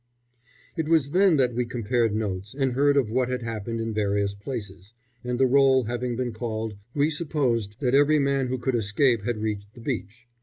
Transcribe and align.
It 0.75 0.89
was 0.89 1.11
then 1.11 1.37
that 1.37 1.53
we 1.53 1.63
compared 1.63 2.15
notes 2.15 2.55
and 2.55 2.73
heard 2.73 2.97
of 2.97 3.11
what 3.11 3.29
had 3.29 3.43
happened 3.43 3.79
in 3.79 3.93
various 3.93 4.33
places, 4.33 4.95
and 5.23 5.37
the 5.39 5.45
roll 5.45 5.83
having 5.83 6.15
been 6.15 6.33
called 6.33 6.73
we 6.95 7.11
supposed 7.11 7.79
that 7.81 7.93
every 7.93 8.17
man 8.17 8.47
who 8.47 8.57
could 8.57 8.73
escape 8.73 9.25
had 9.25 9.37
reached 9.43 9.75
the 9.75 9.79
beach. 9.81 10.27